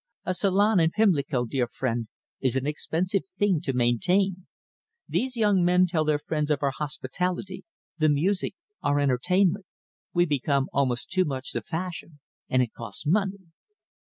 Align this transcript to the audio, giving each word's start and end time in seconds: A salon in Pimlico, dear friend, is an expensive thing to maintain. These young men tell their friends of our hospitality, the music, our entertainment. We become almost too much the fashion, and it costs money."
A 0.25 0.33
salon 0.33 0.79
in 0.79 0.89
Pimlico, 0.89 1.45
dear 1.45 1.67
friend, 1.67 2.07
is 2.39 2.55
an 2.55 2.65
expensive 2.65 3.27
thing 3.29 3.61
to 3.61 3.71
maintain. 3.71 4.47
These 5.07 5.37
young 5.37 5.63
men 5.63 5.85
tell 5.85 6.05
their 6.05 6.17
friends 6.17 6.49
of 6.49 6.63
our 6.63 6.71
hospitality, 6.75 7.65
the 7.99 8.09
music, 8.09 8.55
our 8.81 8.99
entertainment. 8.99 9.67
We 10.11 10.25
become 10.25 10.69
almost 10.73 11.11
too 11.11 11.23
much 11.25 11.51
the 11.51 11.61
fashion, 11.61 12.19
and 12.49 12.63
it 12.63 12.73
costs 12.73 13.05
money." 13.05 13.51